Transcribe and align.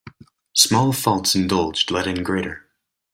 Small 0.55 0.93
faults 0.93 1.35
indulged 1.35 1.91
let 1.91 2.07
in 2.07 2.23
greater. 2.23 2.65